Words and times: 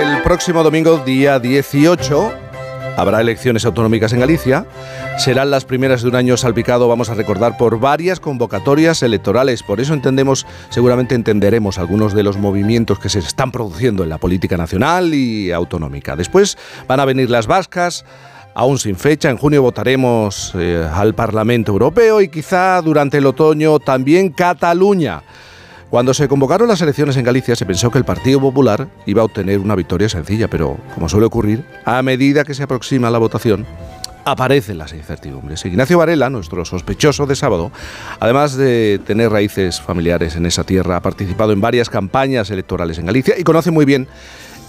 El 0.00 0.22
próximo 0.22 0.62
domingo, 0.62 0.96
día 0.96 1.38
18, 1.38 2.32
habrá 2.96 3.20
elecciones 3.20 3.66
autonómicas 3.66 4.14
en 4.14 4.20
Galicia. 4.20 4.64
Serán 5.18 5.50
las 5.50 5.66
primeras 5.66 6.00
de 6.00 6.08
un 6.08 6.14
año 6.14 6.38
salpicado, 6.38 6.88
vamos 6.88 7.10
a 7.10 7.14
recordar, 7.14 7.58
por 7.58 7.78
varias 7.78 8.18
convocatorias 8.18 9.02
electorales. 9.02 9.62
Por 9.62 9.78
eso 9.78 9.92
entendemos, 9.92 10.46
seguramente 10.70 11.14
entenderemos 11.14 11.78
algunos 11.78 12.14
de 12.14 12.22
los 12.22 12.38
movimientos 12.38 12.98
que 12.98 13.10
se 13.10 13.18
están 13.18 13.52
produciendo 13.52 14.02
en 14.02 14.08
la 14.08 14.16
política 14.16 14.56
nacional 14.56 15.12
y 15.12 15.52
autonómica. 15.52 16.16
Después 16.16 16.56
van 16.88 17.00
a 17.00 17.04
venir 17.04 17.28
las 17.28 17.46
vascas 17.46 18.06
aún 18.54 18.78
sin 18.78 18.96
fecha. 18.96 19.28
En 19.28 19.36
junio 19.36 19.60
votaremos 19.60 20.52
eh, 20.54 20.82
al 20.90 21.14
Parlamento 21.14 21.72
Europeo 21.72 22.22
y 22.22 22.28
quizá 22.28 22.80
durante 22.80 23.18
el 23.18 23.26
otoño 23.26 23.78
también 23.80 24.30
Cataluña. 24.30 25.22
Cuando 25.90 26.14
se 26.14 26.28
convocaron 26.28 26.68
las 26.68 26.80
elecciones 26.80 27.16
en 27.16 27.24
Galicia 27.24 27.56
se 27.56 27.66
pensó 27.66 27.90
que 27.90 27.98
el 27.98 28.04
Partido 28.04 28.40
Popular 28.40 28.86
iba 29.06 29.22
a 29.22 29.24
obtener 29.24 29.58
una 29.58 29.74
victoria 29.74 30.08
sencilla, 30.08 30.46
pero 30.48 30.78
como 30.94 31.08
suele 31.08 31.26
ocurrir, 31.26 31.64
a 31.84 32.00
medida 32.02 32.44
que 32.44 32.54
se 32.54 32.62
aproxima 32.62 33.10
la 33.10 33.18
votación, 33.18 33.66
aparecen 34.24 34.78
las 34.78 34.92
incertidumbres. 34.92 35.64
Ignacio 35.64 35.98
Varela, 35.98 36.30
nuestro 36.30 36.64
sospechoso 36.64 37.26
de 37.26 37.34
sábado, 37.34 37.72
además 38.20 38.56
de 38.56 39.00
tener 39.04 39.32
raíces 39.32 39.80
familiares 39.80 40.36
en 40.36 40.46
esa 40.46 40.62
tierra, 40.62 40.94
ha 40.94 41.02
participado 41.02 41.50
en 41.50 41.60
varias 41.60 41.90
campañas 41.90 42.50
electorales 42.50 42.96
en 42.98 43.06
Galicia 43.06 43.34
y 43.36 43.42
conoce 43.42 43.72
muy 43.72 43.84
bien 43.84 44.06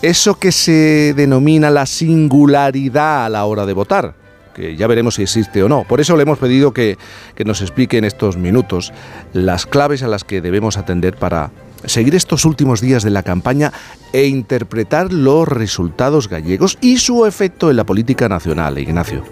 eso 0.01 0.39
que 0.39 0.51
se 0.51 1.13
denomina 1.15 1.69
la 1.69 1.85
singularidad 1.85 3.25
a 3.25 3.29
la 3.29 3.45
hora 3.45 3.67
de 3.67 3.73
votar 3.73 4.20
que 4.53 4.75
ya 4.75 4.87
veremos 4.87 5.15
si 5.15 5.23
existe 5.23 5.63
o 5.63 5.69
no. 5.69 5.83
Por 5.87 6.01
eso 6.01 6.15
le 6.15 6.23
hemos 6.23 6.37
pedido 6.37 6.73
que, 6.73 6.97
nos 7.45 7.61
explique 7.61 7.97
en 7.97 8.05
estos 8.05 8.37
minutos 8.37 8.93
las 9.33 9.65
claves 9.65 10.03
a 10.03 10.07
las 10.07 10.23
que 10.23 10.41
debemos 10.41 10.77
atender 10.77 11.15
para 11.15 11.51
seguir 11.85 12.13
estos 12.13 12.45
últimos 12.45 12.81
días 12.81 13.03
de 13.03 13.09
la 13.09 13.23
campaña 13.23 13.73
e 14.13 14.27
interpretar 14.27 15.11
los 15.11 15.47
resultados 15.47 16.29
gallegos 16.29 16.77
y 16.81 16.97
su 16.97 17.25
efecto 17.25 17.71
en 17.71 17.77
la 17.77 17.85
política 17.85 18.29
nacional, 18.29 18.77
Ignacio. 18.77 19.23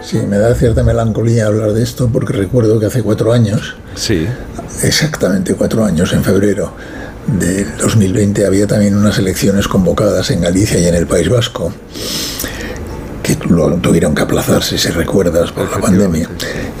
Sí, 0.00 0.18
me 0.18 0.38
da 0.38 0.54
cierta 0.54 0.84
melancolía 0.84 1.46
hablar 1.46 1.72
de 1.72 1.82
esto 1.82 2.08
porque 2.08 2.32
recuerdo 2.32 2.78
que 2.78 2.86
hace 2.86 3.02
cuatro 3.02 3.32
años, 3.32 3.76
sí. 3.96 4.28
exactamente 4.84 5.54
cuatro 5.54 5.84
años, 5.84 6.12
en 6.12 6.22
febrero 6.22 6.72
de 7.26 7.64
2020, 7.64 8.46
había 8.46 8.66
también 8.66 8.96
unas 8.96 9.18
elecciones 9.18 9.66
convocadas 9.66 10.30
en 10.30 10.40
Galicia 10.40 10.78
y 10.78 10.86
en 10.86 10.94
el 10.94 11.06
País 11.06 11.28
Vasco 11.28 11.72
que 13.28 13.80
tuvieron 13.82 14.14
que 14.14 14.22
aplazarse, 14.22 14.78
si 14.78 14.88
recuerdas, 14.88 15.52
por 15.52 15.70
la 15.70 15.78
pandemia. 15.78 16.28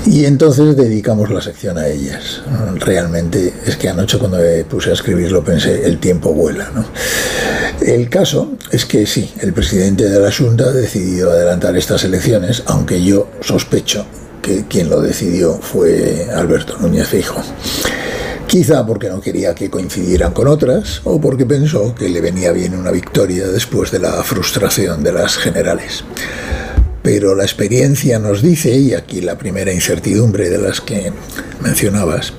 Y 0.06 0.24
entonces 0.24 0.76
dedicamos 0.76 1.30
la 1.30 1.42
sección 1.42 1.76
a 1.76 1.86
ellas. 1.86 2.42
Realmente 2.76 3.52
es 3.66 3.76
que 3.76 3.88
anoche 3.88 4.18
cuando 4.18 4.38
me 4.38 4.64
puse 4.64 4.90
a 4.90 4.94
escribirlo 4.94 5.44
pensé, 5.44 5.86
el 5.86 5.98
tiempo 5.98 6.32
vuela. 6.32 6.70
¿no? 6.74 6.84
El 7.80 8.08
caso 8.08 8.52
es 8.70 8.86
que 8.86 9.06
sí, 9.06 9.32
el 9.40 9.52
presidente 9.52 10.08
de 10.08 10.18
la 10.18 10.32
Junta 10.32 10.64
ha 10.64 10.72
decidido 10.72 11.30
adelantar 11.30 11.76
estas 11.76 12.04
elecciones, 12.04 12.62
aunque 12.66 13.02
yo 13.02 13.28
sospecho 13.40 14.06
que 14.40 14.64
quien 14.66 14.88
lo 14.88 15.02
decidió 15.02 15.58
fue 15.60 16.28
Alberto 16.34 16.78
Núñez 16.78 17.08
Fijo. 17.08 17.42
Quizá 18.48 18.86
porque 18.86 19.10
no 19.10 19.20
quería 19.20 19.54
que 19.54 19.68
coincidieran 19.68 20.32
con 20.32 20.48
otras 20.48 21.02
o 21.04 21.20
porque 21.20 21.44
pensó 21.44 21.94
que 21.94 22.08
le 22.08 22.22
venía 22.22 22.50
bien 22.50 22.74
una 22.74 22.90
victoria 22.90 23.46
después 23.46 23.90
de 23.90 23.98
la 23.98 24.22
frustración 24.22 25.04
de 25.04 25.12
las 25.12 25.36
generales. 25.36 26.02
Pero 27.02 27.34
la 27.34 27.44
experiencia 27.44 28.18
nos 28.18 28.40
dice, 28.40 28.74
y 28.74 28.94
aquí 28.94 29.20
la 29.20 29.36
primera 29.36 29.70
incertidumbre 29.70 30.48
de 30.48 30.56
las 30.56 30.80
que 30.80 31.12
mencionabas, 31.60 32.32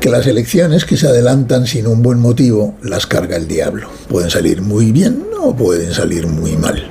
que 0.00 0.10
las 0.10 0.28
elecciones 0.28 0.84
que 0.84 0.96
se 0.96 1.08
adelantan 1.08 1.66
sin 1.66 1.88
un 1.88 2.04
buen 2.04 2.20
motivo 2.20 2.76
las 2.80 3.08
carga 3.08 3.36
el 3.36 3.48
diablo. 3.48 3.90
Pueden 4.08 4.30
salir 4.30 4.62
muy 4.62 4.92
bien 4.92 5.26
o 5.42 5.56
pueden 5.56 5.92
salir 5.92 6.28
muy 6.28 6.56
mal. 6.56 6.88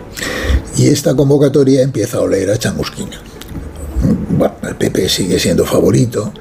Y 0.75 0.87
esta 0.87 1.15
convocatoria 1.15 1.83
empieza 1.83 2.17
a 2.17 2.21
oler 2.21 2.51
a 2.51 2.57
chamusquina. 2.57 3.21
Bueno, 4.37 4.55
el 4.67 4.75
PP 4.75 5.07
sigue 5.07 5.39
siendo 5.39 5.65
favorito, 5.65 6.33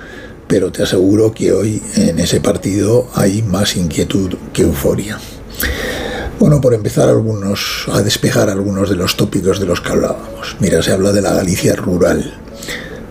pero 0.49 0.71
te 0.71 0.83
aseguro 0.83 1.33
que 1.33 1.53
hoy 1.53 1.83
en 1.97 2.19
ese 2.19 2.41
partido 2.41 3.09
hay 3.15 3.43
más 3.43 3.77
inquietud 3.77 4.35
que 4.53 4.63
euforia. 4.63 5.19
Bueno, 6.39 6.61
por 6.61 6.75
empezar 6.75 7.09
algunos, 7.09 7.87
a 7.91 8.03
despejar 8.03 8.51
algunos 8.51 8.91
de 8.91 8.97
los 8.97 9.17
tópicos 9.17 9.59
de 9.59 9.67
los 9.67 9.81
que 9.81 9.93
hablábamos. 9.93 10.57
Mira, 10.61 10.83
se 10.83 10.93
habla 10.93 11.13
de 11.13 11.23
la 11.23 11.33
Galicia 11.33 11.75
rural, 11.75 12.35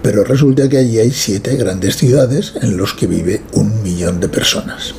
pero 0.03 0.24
resulta 0.24 0.69
que 0.69 0.78
allí 0.78 1.00
hay 1.00 1.12
siete 1.12 1.56
grandes 1.56 1.97
ciudades 1.97 2.53
en 2.62 2.78
los 2.78 2.94
que 2.94 3.07
vive 3.07 3.41
un 3.53 3.81
millón 3.81 4.19
de 4.19 4.29
personas 4.29 4.94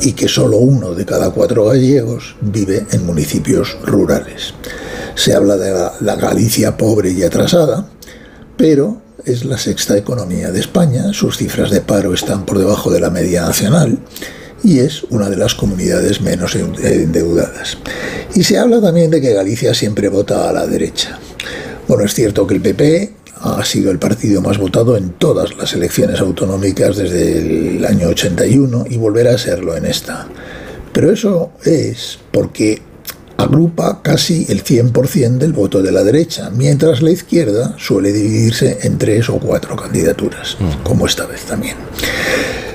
y 0.00 0.12
que 0.12 0.26
solo 0.26 0.58
uno 0.58 0.94
de 0.94 1.06
cada 1.06 1.30
cuatro 1.30 1.66
gallegos 1.66 2.34
vive 2.40 2.84
en 2.90 3.06
municipios 3.06 3.78
rurales. 3.84 4.54
Se 5.14 5.34
habla 5.34 5.56
de 5.56 5.90
la 6.00 6.16
Galicia 6.16 6.76
pobre 6.76 7.12
y 7.12 7.22
atrasada, 7.22 7.88
pero 8.56 9.07
es 9.24 9.44
la 9.44 9.58
sexta 9.58 9.96
economía 9.96 10.50
de 10.50 10.60
España, 10.60 11.12
sus 11.12 11.36
cifras 11.36 11.70
de 11.70 11.80
paro 11.80 12.14
están 12.14 12.46
por 12.46 12.58
debajo 12.58 12.90
de 12.90 13.00
la 13.00 13.10
media 13.10 13.42
nacional 13.42 13.98
y 14.62 14.80
es 14.80 15.04
una 15.04 15.28
de 15.28 15.36
las 15.36 15.54
comunidades 15.54 16.20
menos 16.20 16.54
endeudadas. 16.54 17.78
Y 18.34 18.44
se 18.44 18.58
habla 18.58 18.80
también 18.80 19.10
de 19.10 19.20
que 19.20 19.34
Galicia 19.34 19.74
siempre 19.74 20.08
vota 20.08 20.48
a 20.48 20.52
la 20.52 20.66
derecha. 20.66 21.18
Bueno, 21.86 22.04
es 22.04 22.14
cierto 22.14 22.46
que 22.46 22.54
el 22.54 22.60
PP 22.60 23.12
ha 23.40 23.64
sido 23.64 23.90
el 23.90 23.98
partido 23.98 24.42
más 24.42 24.58
votado 24.58 24.96
en 24.96 25.10
todas 25.10 25.56
las 25.56 25.72
elecciones 25.72 26.20
autonómicas 26.20 26.96
desde 26.96 27.76
el 27.76 27.84
año 27.84 28.08
81 28.08 28.86
y 28.90 28.96
volverá 28.96 29.34
a 29.34 29.38
serlo 29.38 29.76
en 29.76 29.86
esta. 29.86 30.26
Pero 30.92 31.12
eso 31.12 31.52
es 31.64 32.18
porque 32.32 32.82
agrupa 33.38 34.02
casi 34.02 34.46
el 34.48 34.64
100% 34.64 35.38
del 35.38 35.52
voto 35.52 35.80
de 35.80 35.92
la 35.92 36.02
derecha, 36.02 36.50
mientras 36.50 37.00
la 37.00 37.12
izquierda 37.12 37.74
suele 37.78 38.12
dividirse 38.12 38.80
en 38.82 38.98
tres 38.98 39.30
o 39.30 39.38
cuatro 39.38 39.76
candidaturas, 39.76 40.56
mm. 40.58 40.82
como 40.82 41.06
esta 41.06 41.24
vez 41.24 41.42
también. 41.42 41.76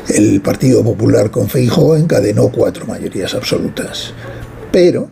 El 0.08 0.42
Partido 0.42 0.84
Popular 0.84 1.32
con 1.32 1.50
Feijóo 1.50 1.98
encadenó 1.98 2.50
cuatro 2.50 2.86
mayorías 2.86 3.34
absolutas, 3.34 4.14
pero 4.72 5.10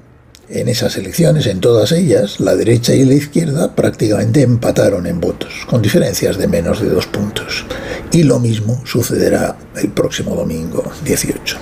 en 0.48 0.70
esas 0.70 0.96
elecciones, 0.98 1.48
en 1.48 1.60
todas 1.60 1.92
ellas, 1.92 2.40
la 2.40 2.56
derecha 2.56 2.94
y 2.94 3.06
la 3.06 3.14
izquierda 3.14 3.76
prácticamente 3.76 4.42
empataron 4.42 5.06
en 5.06 5.20
votos, 5.20 5.66
con 5.70 5.82
diferencias 5.82 6.38
de 6.38 6.48
menos 6.48 6.82
de 6.82 6.90
dos 6.90 7.08
puntos. 7.08 7.66
Y 8.12 8.24
lo 8.24 8.40
mismo 8.40 8.82
sucederá 8.86 9.58
el 9.76 9.90
próximo 9.90 10.36
domingo 10.36 10.84
18. 11.06 11.58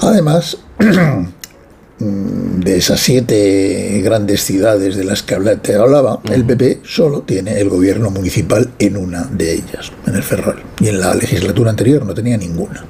Además, 0.00 0.58
de 1.98 2.76
esas 2.76 3.00
siete 3.00 4.00
grandes 4.02 4.42
ciudades 4.44 4.96
de 4.96 5.04
las 5.04 5.22
que 5.22 5.36
te 5.62 5.74
hablaba, 5.76 6.20
el 6.32 6.44
PP 6.44 6.80
solo 6.84 7.22
tiene 7.22 7.60
el 7.60 7.68
gobierno 7.68 8.10
municipal 8.10 8.70
en 8.78 8.96
una 8.96 9.24
de 9.24 9.54
ellas, 9.54 9.92
en 10.06 10.16
el 10.16 10.22
Ferrol. 10.22 10.62
Y 10.80 10.88
en 10.88 11.00
la 11.00 11.14
legislatura 11.14 11.70
anterior 11.70 12.04
no 12.04 12.14
tenía 12.14 12.36
ninguna. 12.36 12.84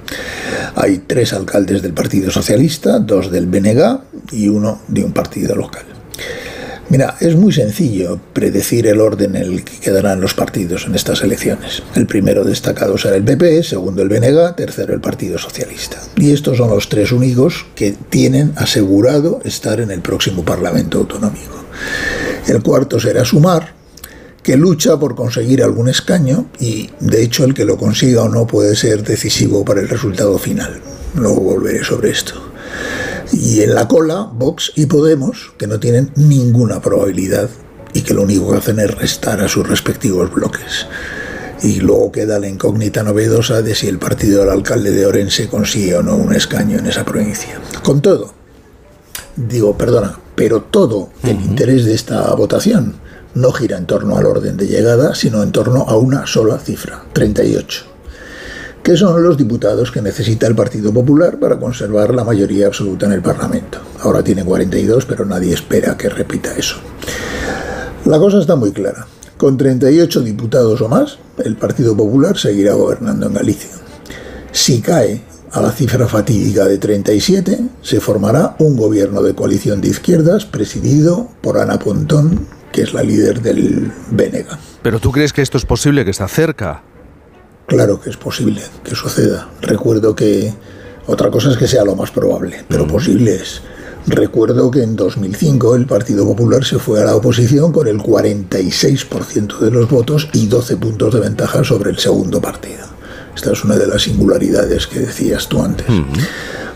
Hay 0.75 1.03
tres 1.07 1.33
alcaldes 1.33 1.83
del 1.83 1.93
Partido 1.93 2.31
Socialista, 2.31 2.99
dos 2.99 3.31
del 3.31 3.47
BNG 3.47 4.01
y 4.33 4.49
uno 4.49 4.81
de 4.89 5.05
un 5.05 5.13
partido 5.13 5.55
local. 5.55 5.92
Mira, 6.89 7.17
es 7.21 7.37
muy 7.37 7.53
sencillo 7.53 8.21
predecir 8.33 8.87
el 8.87 9.01
orden 9.01 9.37
en 9.37 9.43
el 9.43 9.65
que 9.65 9.79
quedarán 9.79 10.21
los 10.21 10.35
partidos 10.35 10.85
en 10.87 10.95
estas 10.95 11.23
elecciones. 11.23 11.83
El 11.95 12.07
primero 12.07 12.45
destacado 12.45 12.99
será 12.99 13.17
el 13.17 13.25
PP, 13.25 13.63
segundo 13.63 14.03
el 14.03 14.09
BNG, 14.09 14.55
tercero 14.57 14.93
el 14.93 15.01
Partido 15.01 15.39
Socialista. 15.39 15.99
Y 16.17 16.33
estos 16.33 16.59
son 16.59 16.71
los 16.71 16.89
tres 16.89 17.13
únicos 17.13 17.67
que 17.75 17.95
tienen 18.11 18.53
asegurado 18.57 19.41
estar 19.45 19.81
en 19.81 19.91
el 19.91 20.01
próximo 20.01 20.45
Parlamento 20.45 20.99
Autonómico. 20.99 21.65
El 22.47 22.63
cuarto 22.63 23.01
será 23.01 23.25
Sumar, 23.25 23.75
que 24.43 24.57
lucha 24.57 24.99
por 24.99 25.15
conseguir 25.15 25.63
algún 25.63 25.89
escaño 25.89 26.47
y 26.59 26.91
de 27.01 27.23
hecho 27.23 27.45
el 27.45 27.55
que 27.55 27.65
lo 27.65 27.77
consiga 27.77 28.23
o 28.23 28.29
no 28.29 28.47
puede 28.47 28.75
ser 28.77 29.03
decisivo 29.05 29.65
para 29.65 29.81
el 29.81 29.89
resultado 29.89 30.39
final. 30.39 30.81
Luego 31.15 31.41
volveré 31.41 31.85
sobre 31.85 32.11
esto. 32.11 32.35
Y 33.31 33.63
en 33.63 33.75
la 33.75 33.87
cola, 33.87 34.29
Vox 34.33 34.73
y 34.75 34.87
Podemos, 34.87 35.53
que 35.59 35.67
no 35.67 35.79
tienen 35.79 36.11
ninguna 36.17 36.81
probabilidad 36.81 37.49
y 37.95 38.03
que 38.03 38.15
lo 38.15 38.23
único 38.23 38.51
que 38.51 38.59
hacen 38.59 38.81
es 38.81 38.91
restar 38.95 39.41
a 39.41 39.49
sus 39.49 39.69
respectivos 39.69 40.33
bloques. 40.33 40.87
Y 41.63 41.81
luego 41.81 42.11
queda 42.11 42.41
la 42.41 42.49
incógnita 42.49 43.03
novedosa 43.03 43.63
de 43.63 43.75
si 43.75 43.87
el 43.87 43.99
partido 43.99 44.41
del 44.41 44.51
alcalde 44.51 44.91
de 44.91 45.07
Orense 45.07 45.49
consigue 45.49 45.97
o 45.97 46.03
no 46.03 46.17
un 46.17 46.35
escaño 46.35 46.79
en 46.79 46.87
esa 46.87 47.05
provincia. 47.05 47.61
Con 47.85 48.03
todo, 48.03 48.35
digo, 49.37 49.77
perdona, 49.79 50.19
pero 50.35 50.63
todo 50.63 51.11
el 51.23 51.41
interés 51.41 51.85
de 51.85 51.95
esta 51.95 52.35
votación 52.35 52.97
no 53.35 53.53
gira 53.53 53.79
en 53.79 53.87
torno 53.87 54.17
al 54.17 54.27
orden 54.27 54.57
de 54.57 54.67
llegada, 54.67 55.15
sino 55.15 55.43
en 55.43 55.53
torno 55.53 55.83
a 55.83 55.97
una 55.97 56.27
sola 56.27 56.59
cifra, 56.59 57.05
38 57.13 57.92
que 58.83 58.97
son 58.97 59.23
los 59.23 59.37
diputados 59.37 59.93
que 59.93 60.03
necesita 60.03 60.47
el 60.47 60.55
Partido 60.55 60.93
Popular 60.93 61.39
para 61.39 61.59
conservar 61.59 62.15
la 62.15 62.25
mayoría 62.25 62.67
absoluta 62.67 63.07
en 63.07 63.13
el 63.13 63.23
Parlamento. 63.23 63.79
Ahora 64.01 64.23
tiene 64.25 64.45
42, 64.45 65.07
pero 65.07 65.25
nadie 65.25 65.55
espera 65.55 65.97
que 65.97 66.09
repita 66.09 66.55
eso. 66.57 66.77
La 68.05 68.19
cosa 68.19 68.41
está 68.41 68.57
muy 68.57 68.73
clara. 68.73 69.07
Con 69.37 69.57
38 69.57 70.23
diputados 70.23 70.81
o 70.81 70.89
más, 70.89 71.19
el 71.45 71.57
Partido 71.57 71.97
Popular 71.97 72.37
seguirá 72.37 72.75
gobernando 72.75 73.27
en 73.27 73.35
Galicia. 73.35 73.71
Si 74.51 74.81
cae 74.81 75.23
a 75.53 75.61
la 75.61 75.71
cifra 75.71 76.09
fatídica 76.09 76.65
de 76.65 76.79
37, 76.79 77.61
se 77.83 78.01
formará 78.01 78.57
un 78.59 78.77
gobierno 78.77 79.23
de 79.23 79.35
coalición 79.35 79.81
de 79.81 79.89
izquierdas 79.89 80.45
presidido 80.45 81.29
por 81.41 81.59
Ana 81.59 81.79
Pontón, 81.79 82.47
que 82.73 82.83
es 82.83 82.95
la 82.95 83.03
líder 83.03 83.43
del 83.43 83.93
Bénega. 84.11 84.59
¿Pero 84.83 84.99
tú 84.99 85.13
crees 85.13 85.33
que 85.33 85.43
esto 85.43 85.59
es 85.59 85.65
posible, 85.65 86.05
que 86.05 86.11
está 86.11 86.27
cerca? 86.27 86.83
Claro 87.77 88.01
que 88.01 88.11
es 88.11 88.17
posible 88.17 88.63
que 88.85 88.95
suceda. 88.95 89.49
Recuerdo 89.61 90.15
que 90.15 90.53
otra 91.07 91.31
cosa 91.31 91.51
es 91.51 91.57
que 91.57 91.67
sea 91.67 91.85
lo 91.85 91.97
más 91.97 92.11
probable, 92.11 92.65
pero 92.69 92.87
posible 92.87 93.37
es. 93.37 93.63
Recuerdo 94.07 94.71
que 94.71 94.83
en 94.83 94.97
2005 94.97 95.77
el 95.77 95.87
Partido 95.87 96.27
Popular 96.27 96.65
se 96.65 96.79
fue 96.79 97.01
a 97.01 97.05
la 97.05 97.15
oposición 97.15 97.73
con 97.73 97.87
el 97.87 97.99
46% 97.99 99.59
de 99.59 99.71
los 99.71 99.89
votos 99.89 100.29
y 100.33 100.47
12 100.47 100.77
puntos 100.77 101.15
de 101.15 101.21
ventaja 101.21 101.63
sobre 101.63 101.91
el 101.91 101.99
segundo 101.99 102.41
partido. 102.41 102.85
Esta 103.35 103.53
es 103.53 103.65
una 103.65 103.77
de 103.77 103.87
las 103.87 104.03
singularidades 104.03 104.87
que 104.87 105.01
decías 105.01 105.49
tú 105.49 105.63
antes. 105.63 105.87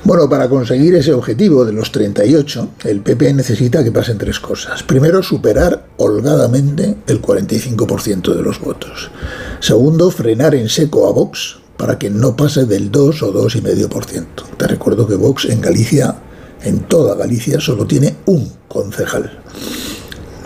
Bueno, 0.06 0.29
para 0.29 0.49
conseguir 0.49 0.94
ese 0.94 1.12
objetivo 1.12 1.64
de 1.64 1.73
los 1.73 1.91
38, 1.91 2.69
el 2.85 3.00
PP 3.00 3.35
necesita 3.35 3.82
que 3.82 3.91
pasen 3.91 4.19
tres 4.19 4.38
cosas. 4.38 4.85
Primero, 4.85 5.20
superar 5.20 5.88
holgadamente 5.97 6.94
el 7.08 7.20
45% 7.20 8.32
de 8.32 8.41
los 8.41 8.61
votos. 8.61 9.11
Segundo, 9.58 10.12
frenar 10.12 10.55
en 10.55 10.69
seco 10.69 11.08
a 11.08 11.12
Vox 11.12 11.56
para 11.76 11.99
que 11.99 12.08
no 12.08 12.37
pase 12.37 12.67
del 12.67 12.93
2 12.93 13.20
o 13.25 13.32
2,5%. 13.32 14.26
Te 14.56 14.69
recuerdo 14.69 15.08
que 15.08 15.17
Vox 15.17 15.47
en 15.47 15.61
Galicia, 15.61 16.14
en 16.62 16.82
toda 16.85 17.17
Galicia, 17.17 17.59
solo 17.59 17.85
tiene 17.85 18.14
un 18.26 18.49
concejal. 18.69 19.41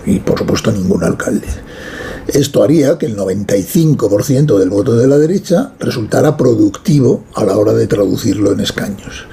Y 0.07 0.21
por 0.21 0.39
supuesto 0.39 0.73
ningún 0.73 1.05
alcalde. 1.05 1.49
Esto 2.35 2.63
haría 2.63 2.97
que 2.99 3.07
el 3.07 3.17
95% 3.17 4.59
del 4.59 4.71
voto 4.71 4.97
de 4.97 5.07
la 5.07 5.19
derecha 5.19 5.73
resultara 5.81 6.37
productivo 6.37 7.25
a 7.35 7.45
la 7.45 7.57
hora 7.57 7.73
de 7.73 7.87
traducirlo 7.87 8.53
en 8.53 8.61
escaños. 8.61 9.27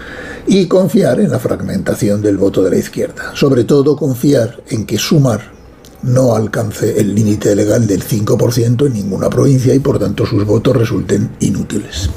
Y 0.48 0.68
confiar 0.68 1.20
en 1.20 1.32
la 1.32 1.40
fragmentación 1.40 2.22
del 2.22 2.38
voto 2.38 2.64
de 2.64 2.72
la 2.72 2.78
izquierda. 2.78 3.32
Sobre 3.36 3.66
todo 3.66 3.96
confiar 3.96 4.64
en 4.70 4.86
que 4.86 4.98
sumar 4.98 5.58
no 6.04 6.36
alcance 6.36 7.00
el 7.00 7.14
límite 7.14 7.56
legal 7.56 7.88
del 7.88 8.04
5% 8.04 8.88
en 8.88 8.94
ninguna 8.94 9.30
provincia 9.30 9.74
y 9.74 9.80
por 9.80 10.00
tanto 10.00 10.26
sus 10.26 10.46
votos 10.46 10.76
resulten 10.76 11.32
inútiles. 11.40 12.10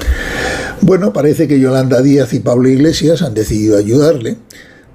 Bueno, 0.81 1.13
parece 1.13 1.47
que 1.47 1.59
Yolanda 1.59 2.01
Díaz 2.01 2.33
y 2.33 2.39
Pablo 2.39 2.69
Iglesias 2.69 3.21
han 3.21 3.33
decidido 3.33 3.77
ayudarle 3.77 4.37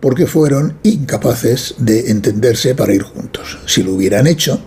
porque 0.00 0.26
fueron 0.26 0.74
incapaces 0.82 1.74
de 1.78 2.10
entenderse 2.10 2.74
para 2.74 2.94
ir 2.94 3.02
juntos. 3.02 3.58
Si 3.66 3.82
lo 3.82 3.92
hubieran 3.92 4.26
hecho, 4.26 4.60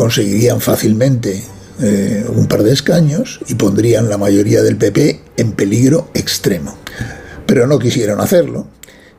conseguirían 0.00 0.62
fácilmente 0.62 1.44
eh, 1.78 2.24
un 2.34 2.46
par 2.46 2.62
de 2.62 2.72
escaños 2.72 3.38
y 3.48 3.56
pondrían 3.56 4.08
la 4.08 4.16
mayoría 4.16 4.62
del 4.62 4.78
PP 4.78 5.20
en 5.36 5.52
peligro 5.52 6.08
extremo. 6.14 6.74
Pero 7.44 7.66
no 7.66 7.78
quisieron 7.78 8.18
hacerlo 8.18 8.66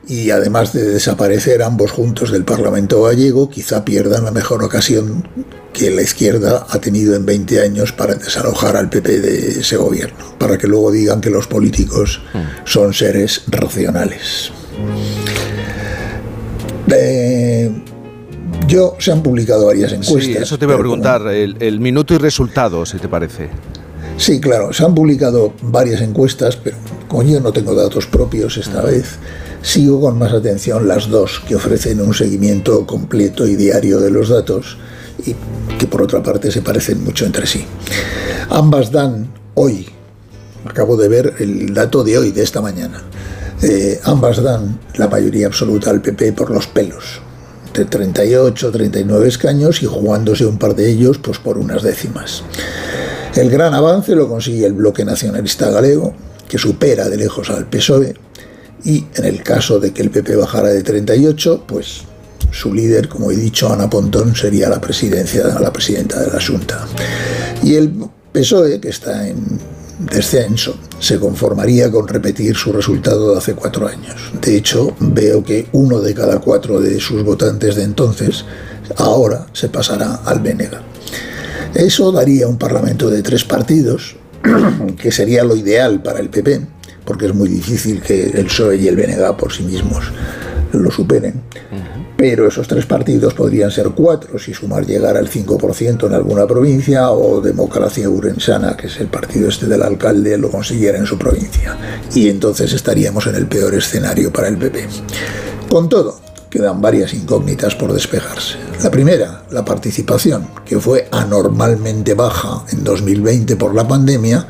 y 0.08 0.30
además 0.30 0.72
de 0.72 0.82
desaparecer 0.82 1.62
ambos 1.62 1.92
juntos 1.92 2.32
del 2.32 2.44
Parlamento 2.44 3.00
gallego, 3.04 3.48
quizá 3.48 3.84
pierdan 3.84 4.24
la 4.24 4.32
mejor 4.32 4.64
ocasión 4.64 5.28
que 5.72 5.92
la 5.92 6.02
izquierda 6.02 6.66
ha 6.68 6.80
tenido 6.80 7.14
en 7.14 7.26
20 7.26 7.60
años 7.60 7.92
para 7.92 8.16
desalojar 8.16 8.76
al 8.76 8.90
PP 8.90 9.20
de 9.20 9.60
ese 9.60 9.76
gobierno, 9.76 10.34
para 10.36 10.58
que 10.58 10.66
luego 10.66 10.90
digan 10.90 11.20
que 11.20 11.30
los 11.30 11.46
políticos 11.46 12.22
son 12.64 12.92
seres 12.92 13.42
racionales. 13.46 14.50
Eh, 16.90 17.70
yo 18.72 18.96
se 18.98 19.12
han 19.12 19.22
publicado 19.22 19.66
varias 19.66 19.92
encuestas. 19.92 20.24
Sí, 20.24 20.32
eso 20.32 20.58
te 20.58 20.64
iba 20.64 20.74
a 20.74 20.78
preguntar, 20.78 21.26
el, 21.28 21.80
minuto 21.80 22.14
y 22.14 22.18
resultados, 22.18 22.90
si 22.90 22.98
te 22.98 23.08
parece. 23.08 23.48
Sí, 24.16 24.40
claro, 24.40 24.72
se 24.72 24.84
han 24.84 24.94
publicado 24.94 25.52
varias 25.62 26.00
encuestas, 26.00 26.56
pero 26.56 26.76
como 27.08 27.22
yo 27.22 27.40
no 27.40 27.52
tengo 27.52 27.74
datos 27.74 28.06
propios 28.06 28.56
esta 28.56 28.82
vez, 28.82 29.16
sigo 29.62 30.00
con 30.00 30.18
más 30.18 30.32
atención 30.32 30.88
las 30.88 31.08
dos 31.08 31.40
que 31.46 31.54
ofrecen 31.54 32.00
un 32.00 32.14
seguimiento 32.14 32.86
completo 32.86 33.46
y 33.46 33.56
diario 33.56 34.00
de 34.00 34.10
los 34.10 34.28
datos 34.28 34.78
y 35.24 35.34
que 35.78 35.86
por 35.86 36.02
otra 36.02 36.22
parte 36.22 36.50
se 36.50 36.62
parecen 36.62 37.02
mucho 37.04 37.26
entre 37.26 37.46
sí. 37.46 37.64
Ambas 38.50 38.90
dan 38.90 39.32
hoy, 39.54 39.86
acabo 40.64 40.96
de 40.96 41.08
ver 41.08 41.34
el 41.38 41.74
dato 41.74 42.02
de 42.04 42.18
hoy, 42.18 42.32
de 42.32 42.42
esta 42.42 42.60
mañana, 42.60 43.02
eh, 43.62 44.00
ambas 44.04 44.42
dan 44.42 44.78
la 44.96 45.08
mayoría 45.08 45.46
absoluta 45.46 45.90
al 45.90 46.02
PP 46.02 46.32
por 46.32 46.50
los 46.50 46.66
pelos, 46.66 47.20
de 47.74 47.84
38, 47.84 48.70
39 48.70 49.28
escaños 49.28 49.82
y 49.82 49.86
jugándose 49.86 50.46
un 50.46 50.58
par 50.58 50.74
de 50.74 50.90
ellos 50.90 51.18
pues 51.18 51.38
por 51.38 51.58
unas 51.58 51.82
décimas. 51.82 52.42
El 53.34 53.50
gran 53.50 53.72
avance 53.74 54.14
lo 54.14 54.28
consigue 54.28 54.66
el 54.66 54.74
bloque 54.74 55.04
nacionalista 55.04 55.70
galego, 55.70 56.14
que 56.48 56.58
supera 56.58 57.08
de 57.08 57.16
lejos 57.16 57.48
al 57.48 57.66
PSOE, 57.66 58.14
y 58.84 59.06
en 59.14 59.24
el 59.24 59.42
caso 59.42 59.80
de 59.80 59.92
que 59.92 60.02
el 60.02 60.10
PP 60.10 60.36
bajara 60.36 60.68
de 60.68 60.82
38, 60.82 61.64
pues 61.66 62.02
su 62.50 62.74
líder, 62.74 63.08
como 63.08 63.30
he 63.30 63.36
dicho, 63.36 63.72
Ana 63.72 63.88
Pontón, 63.88 64.36
sería 64.36 64.68
la, 64.68 64.80
presidencia, 64.80 65.44
la 65.58 65.72
presidenta 65.72 66.20
de 66.20 66.30
la 66.30 66.44
Junta. 66.44 66.86
Y 67.62 67.76
el 67.76 67.92
PSOE, 68.32 68.80
que 68.80 68.90
está 68.90 69.26
en 69.26 69.58
descenso, 70.06 70.76
se 70.98 71.18
conformaría 71.18 71.90
con 71.90 72.08
repetir 72.08 72.56
su 72.56 72.72
resultado 72.72 73.32
de 73.32 73.38
hace 73.38 73.54
cuatro 73.54 73.86
años. 73.86 74.32
De 74.40 74.56
hecho, 74.56 74.94
veo 75.00 75.42
que 75.42 75.66
uno 75.72 76.00
de 76.00 76.14
cada 76.14 76.38
cuatro 76.38 76.80
de 76.80 77.00
sus 77.00 77.22
votantes 77.24 77.76
de 77.76 77.84
entonces 77.84 78.44
ahora 78.96 79.46
se 79.52 79.68
pasará 79.68 80.20
al 80.24 80.40
Bénega. 80.40 80.82
Eso 81.74 82.12
daría 82.12 82.46
un 82.48 82.58
parlamento 82.58 83.08
de 83.08 83.22
tres 83.22 83.44
partidos, 83.44 84.16
que 84.98 85.10
sería 85.10 85.44
lo 85.44 85.56
ideal 85.56 86.02
para 86.02 86.20
el 86.20 86.28
PP, 86.28 86.60
porque 87.04 87.26
es 87.26 87.34
muy 87.34 87.48
difícil 87.48 88.00
que 88.00 88.24
el 88.24 88.46
PSOE 88.46 88.76
y 88.76 88.88
el 88.88 88.96
BNG 88.96 89.36
por 89.36 89.52
sí 89.52 89.62
mismos 89.62 90.12
lo 90.78 90.90
superen. 90.90 91.42
Pero 92.16 92.46
esos 92.46 92.68
tres 92.68 92.86
partidos 92.86 93.34
podrían 93.34 93.70
ser 93.70 93.90
cuatro 93.90 94.38
si 94.38 94.54
sumar 94.54 94.86
llegar 94.86 95.16
al 95.16 95.28
5% 95.28 96.06
en 96.06 96.14
alguna 96.14 96.46
provincia 96.46 97.10
o 97.10 97.40
Democracia 97.40 98.08
Urensana, 98.08 98.76
que 98.76 98.86
es 98.86 99.00
el 99.00 99.08
partido 99.08 99.48
este 99.48 99.66
del 99.66 99.82
alcalde, 99.82 100.38
lo 100.38 100.50
consiguiera 100.50 100.98
en 100.98 101.06
su 101.06 101.18
provincia. 101.18 101.76
Y 102.14 102.28
entonces 102.28 102.72
estaríamos 102.72 103.26
en 103.26 103.34
el 103.34 103.46
peor 103.46 103.74
escenario 103.74 104.32
para 104.32 104.48
el 104.48 104.56
PP. 104.56 104.86
Con 105.68 105.88
todo, 105.88 106.20
quedan 106.48 106.80
varias 106.80 107.14
incógnitas 107.14 107.74
por 107.74 107.92
despejarse. 107.92 108.58
La 108.82 108.90
primera, 108.90 109.42
la 109.50 109.64
participación, 109.64 110.48
que 110.64 110.78
fue 110.78 111.08
anormalmente 111.10 112.14
baja 112.14 112.64
en 112.70 112.84
2020 112.84 113.56
por 113.56 113.74
la 113.74 113.88
pandemia 113.88 114.46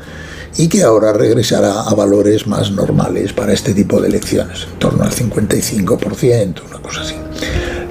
y 0.57 0.67
que 0.67 0.83
ahora 0.83 1.13
regresará 1.13 1.81
a 1.81 1.93
valores 1.95 2.47
más 2.47 2.71
normales 2.71 3.33
para 3.33 3.53
este 3.53 3.73
tipo 3.73 3.99
de 4.01 4.07
elecciones, 4.07 4.67
en 4.71 4.79
torno 4.79 5.03
al 5.03 5.11
55%, 5.11 6.61
una 6.67 6.81
cosa 6.81 7.01
así. 7.01 7.15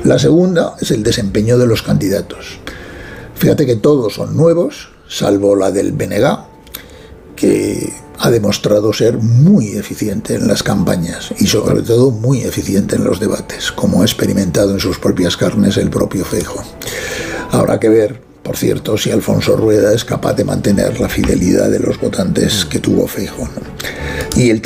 La 0.05 0.19
segunda 0.19 0.77
es 0.81 0.91
el 0.91 1.03
desempeño 1.03 1.59
de 1.59 1.67
los 1.67 1.83
candidatos. 1.83 2.59
Fíjate 3.35 3.67
que 3.67 3.77
todos 3.77 4.15
son 4.15 4.37
nuevos, 4.37 4.91
salvo 5.09 5.57
la 5.57 5.71
del 5.71 5.93
BNG, 5.93 6.39
que 7.37 7.93
ha 8.19 8.31
demostrado 8.31 8.93
ser 8.93 9.19
muy 9.19 9.77
eficiente 9.77 10.35
en 10.35 10.47
las 10.47 10.63
campañas 10.63 11.33
y 11.39 11.47
sobre 11.47 11.83
todo 11.83 12.13
muy 12.13 12.43
eficiente 12.43 12.97
en 12.97 13.05
los 13.05 13.19
debates, 13.19 13.73
como 13.73 14.03
ha 14.03 14.05
experimentado 14.05 14.73
en 14.73 14.81
sus 14.81 14.99
propias 14.99 15.37
carnes 15.37 15.77
el 15.77 15.91
propio 15.91 16.25
Feijo. 16.25 16.63
Habrá 17.51 17.81
que 17.81 17.89
ver 17.89 18.32
por 18.43 18.57
cierto, 18.57 18.99
si 18.99 19.11
Alfonso 19.11 19.57
Rueda 19.57 19.95
es 19.95 20.05
capaz 20.05 20.35
de 20.35 20.45
mantener 20.45 20.99
la 20.99 21.09
fidelidad 21.09 21.71
de 21.71 21.79
los 21.79 22.01
votantes 22.01 22.65
que 22.65 22.81
tuvo 22.81 23.07
Feijóo. 23.07 23.49
Y 24.37 24.51
el, 24.51 24.63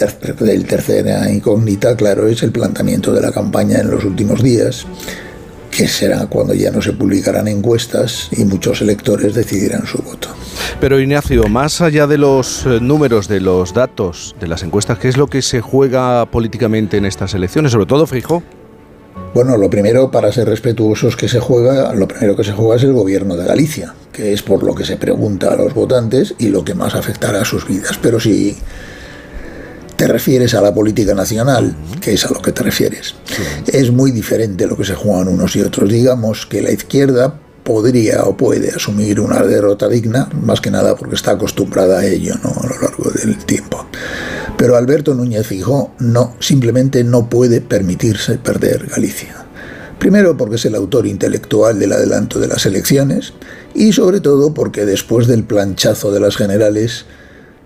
el 0.49 0.66
tercera 0.66 1.30
incógnita, 1.30 1.95
claro, 1.97 2.26
es 2.26 2.42
el 2.42 2.52
planteamiento 2.52 3.12
de 3.12 3.21
la 3.21 3.33
campaña 3.33 3.78
en 3.78 3.90
los 3.90 4.04
últimos 4.04 4.42
días, 4.42 4.87
que 5.71 5.88
será 5.88 6.26
cuando 6.26 6.54
ya 6.54 6.71
no 6.71 6.80
se 6.80 6.92
publicarán 6.92 7.49
encuestas 7.49 8.28
y 8.33 8.45
muchos 8.47 8.80
electores 8.80 9.35
decidirán 9.35 9.87
su 9.87 9.99
voto. 9.99 10.28
Pero 10.80 10.99
Ignacio, 10.99 11.47
más 11.49 11.83
allá 11.83 12.06
de 12.06 12.16
los 12.16 12.64
eh, 12.64 12.80
números, 12.80 13.28
de 13.28 13.40
los 13.40 13.75
datos, 13.75 14.35
de 14.40 14.47
las 14.47 14.62
encuestas, 14.62 14.99
¿qué 14.99 15.09
es 15.09 15.18
lo 15.18 15.26
que 15.26 15.42
se 15.42 15.61
juega 15.61 16.25
políticamente 16.30 16.97
en 16.97 17.04
estas 17.04 17.35
elecciones? 17.35 17.73
Sobre 17.73 17.87
todo, 17.87 18.06
Feijóo. 18.06 18.42
Bueno, 19.37 19.59
lo 19.59 19.69
primero, 19.69 20.11
para 20.11 20.33
ser 20.33 20.49
respetuosos 20.49 21.14
que 21.14 21.28
se 21.28 21.40
juega, 21.40 21.93
lo 21.93 22.09
primero 22.09 22.35
que 22.35 22.43
se 22.43 22.52
juega 22.52 22.76
es 22.76 22.85
el 22.85 22.95
gobierno 22.95 23.37
de 23.37 23.45
Galicia, 23.45 23.95
que 24.11 24.33
es 24.33 24.40
por 24.40 24.62
lo 24.62 24.75
que 24.75 24.87
se 24.87 24.97
pregunta 24.97 25.52
a 25.52 25.57
los 25.57 25.75
votantes 25.75 26.35
y 26.38 26.49
lo 26.49 26.64
que 26.64 26.73
más 26.73 26.95
afectará 26.95 27.43
a 27.43 27.45
sus 27.45 27.69
vidas. 27.69 27.99
Pero 28.00 28.19
si 28.19 28.57
te 29.97 30.07
refieres 30.07 30.55
a 30.55 30.62
la 30.62 30.73
política 30.73 31.12
nacional, 31.12 31.76
que 32.00 32.14
es 32.14 32.25
a 32.25 32.33
lo 32.33 32.40
que 32.40 32.52
te 32.52 32.62
refieres, 32.62 33.14
es 33.66 33.90
muy 33.90 34.11
diferente 34.11 34.66
lo 34.66 34.75
que 34.75 34.87
se 34.87 34.95
juegan 34.95 35.28
unos 35.28 35.55
y 35.55 35.61
otros. 35.61 35.90
Digamos 35.90 36.47
que 36.47 36.62
la 36.62 36.71
izquierda 36.71 37.38
podría 37.62 38.23
o 38.23 38.38
puede 38.38 38.71
asumir 38.71 39.21
una 39.21 39.43
derrota 39.43 39.87
digna, 39.87 40.31
más 40.33 40.62
que 40.62 40.71
nada 40.71 40.97
porque 40.97 41.14
está 41.14 41.33
acostumbrada 41.33 41.99
a 41.99 42.07
ello 42.07 42.37
¿no? 42.43 42.55
a 42.59 42.66
lo 42.69 42.81
largo 42.81 43.11
del 43.11 43.37
tiempo. 43.45 43.85
Pero 44.56 44.76
Alberto 44.76 45.14
Núñez 45.14 45.46
Fijó 45.46 45.94
no, 45.98 46.34
simplemente 46.40 47.04
no 47.04 47.28
puede 47.28 47.60
permitirse 47.60 48.38
perder 48.38 48.86
Galicia. 48.86 49.46
Primero 49.98 50.36
porque 50.36 50.56
es 50.56 50.64
el 50.64 50.75
autor 50.75 51.06
intelectual 51.06 51.78
del 51.78 51.92
adelanto 51.92 52.38
de 52.38 52.48
las 52.48 52.66
elecciones 52.66 53.32
y 53.75 53.92
sobre 53.92 54.20
todo 54.20 54.54
porque 54.54 54.86
después 54.86 55.26
del 55.26 55.44
planchazo 55.44 56.12
de 56.12 56.20
las 56.20 56.36
generales 56.36 57.06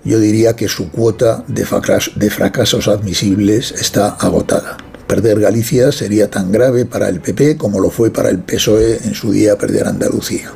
yo 0.04 0.18
diría 0.18 0.56
que 0.56 0.68
su 0.68 0.90
cuota 0.90 1.44
de, 1.46 1.66
fracasos 1.66 2.88
admisibles 2.88 3.72
está 3.72 4.10
agotada. 4.10 4.78
Perder 5.06 5.40
Galicia 5.40 5.92
sería 5.92 6.30
tan 6.30 6.52
grave 6.52 6.86
para 6.86 7.08
el 7.08 7.20
PP 7.20 7.56
como 7.56 7.80
lo 7.80 7.90
fue 7.90 8.10
para 8.10 8.30
el 8.30 8.38
PSOE 8.38 9.00
en 9.04 9.14
su 9.14 9.32
día 9.32 9.58
perder 9.58 9.88
Andalucía. 9.88 10.52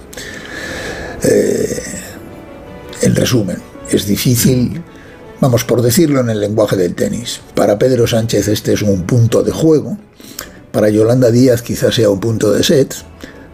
Eh, 1.23 1.83
en 3.03 3.15
resumen, 3.15 3.59
es 3.91 4.07
difícil, 4.07 4.81
vamos 5.45 5.63
por 5.63 5.83
decirlo 5.83 6.21
en 6.21 6.31
el 6.31 6.41
lenguaje 6.41 6.75
del 6.75 6.95
tenis. 6.95 7.43
Para 7.55 7.79
Pedro 7.79 8.07
Sánchez 8.07 8.49
este 8.49 8.73
es 8.73 8.81
un 8.81 9.03
punto 9.03 9.43
de 9.43 9.53
juego, 9.53 9.99
para 10.73 10.89
Yolanda 10.89 11.31
Díaz 11.31 11.61
quizás 11.61 11.97
sea 11.97 12.09
un 12.09 12.19
punto 12.19 12.51
de 12.51 12.65
set, 12.65 12.95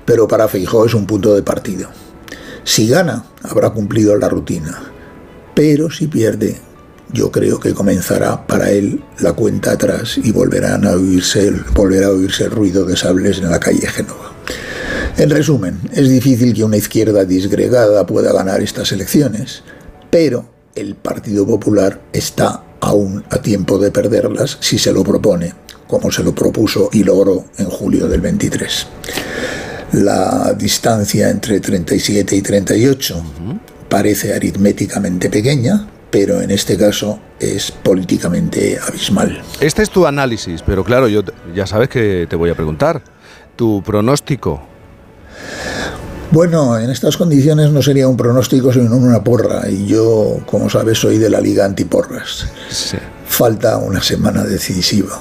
pero 0.04 0.28
para 0.28 0.47
Feijó 0.47 0.87
es 0.87 0.94
un 0.94 1.04
punto 1.04 1.35
de 1.35 1.42
partido. 1.42 1.88
Si 2.62 2.87
gana, 2.87 3.25
habrá 3.42 3.70
cumplido 3.70 4.16
la 4.16 4.28
rutina, 4.28 4.80
pero 5.52 5.90
si 5.90 6.06
pierde, 6.06 6.61
yo 7.12 7.32
creo 7.32 7.59
que 7.59 7.75
comenzará 7.75 8.47
para 8.47 8.70
él 8.70 9.02
la 9.18 9.32
cuenta 9.32 9.73
atrás 9.73 10.16
y 10.16 10.30
volverán 10.30 10.87
a 10.87 10.92
oírse, 10.92 11.50
volverá 11.75 12.06
a 12.06 12.11
oírse 12.11 12.44
el 12.44 12.52
ruido 12.52 12.85
de 12.85 12.97
sables 12.97 13.38
en 13.38 13.50
la 13.50 13.59
calle 13.59 13.88
Génova. 13.88 14.32
En 15.16 15.28
resumen, 15.28 15.80
es 15.92 16.09
difícil 16.09 16.54
que 16.54 16.62
una 16.62 16.76
izquierda 16.76 17.25
disgregada 17.25 18.06
pueda 18.06 18.32
ganar 18.32 18.62
estas 18.62 18.92
elecciones, 18.92 19.64
pero 20.09 20.50
el 20.75 20.95
Partido 20.95 21.47
Popular 21.47 22.00
está 22.12 22.65
aún 22.81 23.25
a 23.31 23.39
tiempo 23.39 23.79
de 23.79 23.91
perderlas 23.91 24.59
si 24.61 24.79
se 24.79 24.93
lo 24.93 25.03
propone, 25.03 25.53
como 25.87 26.11
se 26.11 26.23
lo 26.23 26.35
propuso 26.35 26.89
y 26.93 27.05
logró 27.05 27.45
en 27.59 27.67
julio 27.67 28.09
del 28.09 28.21
23. 28.21 28.87
La 29.93 30.55
distancia 30.57 31.31
entre 31.31 31.61
37 31.61 32.37
y 32.37 32.43
38 32.43 33.23
parece 33.89 34.33
aritméticamente 34.33 35.29
pequeña, 35.29 35.89
pero 36.11 36.41
en 36.41 36.50
este 36.53 36.77
caso 36.77 37.21
es 37.41 37.73
políticamente 37.73 38.79
abismal. 38.87 39.43
Este 39.61 39.83
es 39.83 39.91
tu 39.91 40.07
análisis, 40.07 40.62
pero 40.62 40.85
claro, 40.85 41.09
yo 41.09 41.23
ya 41.55 41.67
sabes 41.67 41.89
que 41.89 42.27
te 42.31 42.37
voy 42.37 42.50
a 42.50 42.55
preguntar. 42.55 43.03
¿Tu 43.57 43.83
pronóstico 43.83 44.70
bueno, 46.32 46.78
en 46.78 46.90
estas 46.90 47.16
condiciones 47.16 47.70
no 47.70 47.82
sería 47.82 48.08
un 48.08 48.16
pronóstico, 48.16 48.72
sino 48.72 48.96
una 48.96 49.22
porra. 49.25 49.68
Y 49.68 49.87
yo, 49.87 50.40
como 50.46 50.70
sabes, 50.70 50.99
soy 50.99 51.18
de 51.18 51.30
la 51.30 51.40
Liga 51.40 51.64
Antiporras. 51.64 52.46
Sí. 52.68 52.96
Falta 53.26 53.78
una 53.78 54.02
semana 54.02 54.44
decisiva. 54.44 55.20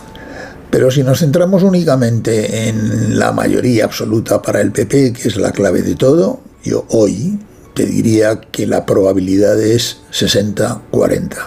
Pero 0.69 0.91
si 0.91 1.01
nos 1.03 1.19
centramos 1.19 1.63
únicamente 1.63 2.69
en 2.69 3.17
la 3.17 3.31
mayoría 3.31 3.85
absoluta 3.85 4.41
para 4.41 4.61
el 4.61 4.71
PP, 4.71 5.13
que 5.13 5.27
es 5.27 5.35
la 5.37 5.51
clave 5.51 5.81
de 5.81 5.95
todo, 5.95 6.41
yo 6.63 6.85
hoy 6.89 7.39
te 7.73 7.85
diría 7.85 8.39
que 8.39 8.67
la 8.67 8.85
probabilidad 8.85 9.59
es 9.59 10.01
60-40. 10.11 11.37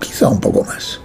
Quizá 0.00 0.28
un 0.28 0.40
poco 0.40 0.64
más. 0.64 1.00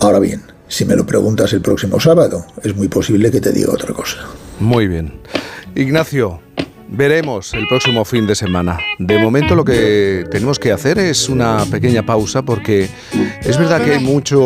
Ahora 0.00 0.18
bien, 0.18 0.42
si 0.68 0.84
me 0.86 0.96
lo 0.96 1.04
preguntas 1.04 1.52
el 1.52 1.60
próximo 1.60 2.00
sábado, 2.00 2.46
es 2.62 2.74
muy 2.74 2.88
posible 2.88 3.30
que 3.30 3.40
te 3.40 3.52
diga 3.52 3.72
otra 3.72 3.92
cosa. 3.92 4.18
Muy 4.58 4.86
bien. 4.88 5.20
Ignacio, 5.74 6.40
veremos 6.88 7.54
el 7.54 7.66
próximo 7.66 8.04
fin 8.04 8.26
de 8.26 8.34
semana. 8.34 8.78
De 8.98 9.18
momento 9.18 9.54
lo 9.54 9.64
que 9.64 10.24
tenemos 10.30 10.58
que 10.58 10.72
hacer 10.72 10.98
es 10.98 11.28
una 11.28 11.64
pequeña 11.70 12.04
pausa 12.04 12.42
porque 12.42 12.88
es 13.42 13.58
verdad 13.58 13.84
que 13.84 13.92
hay 13.92 14.04
mucho 14.04 14.42